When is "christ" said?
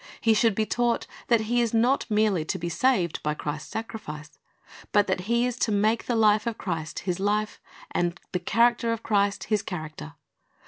6.57-7.01, 9.03-9.43